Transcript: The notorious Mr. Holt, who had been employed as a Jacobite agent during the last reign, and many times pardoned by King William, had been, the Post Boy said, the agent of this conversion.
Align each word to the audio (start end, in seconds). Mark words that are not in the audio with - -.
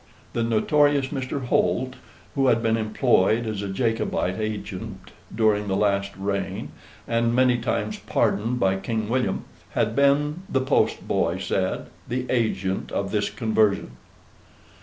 The 0.33 0.41
notorious 0.41 1.09
Mr. 1.09 1.45
Holt, 1.45 1.95
who 2.33 2.47
had 2.47 2.63
been 2.63 2.75
employed 2.75 3.45
as 3.45 3.61
a 3.61 3.69
Jacobite 3.69 4.39
agent 4.39 5.11
during 5.35 5.67
the 5.67 5.75
last 5.75 6.11
reign, 6.17 6.71
and 7.07 7.35
many 7.35 7.59
times 7.59 7.99
pardoned 7.99 8.59
by 8.59 8.77
King 8.77 9.07
William, 9.09 9.45
had 9.73 9.95
been, 9.95 10.41
the 10.49 10.61
Post 10.61 11.07
Boy 11.07 11.37
said, 11.37 11.91
the 12.07 12.25
agent 12.31 12.91
of 12.91 13.11
this 13.11 13.29
conversion. 13.29 13.91